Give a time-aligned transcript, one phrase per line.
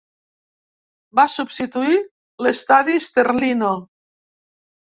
[1.19, 1.99] Va substituir
[2.47, 3.71] l'Estadi Sterlino.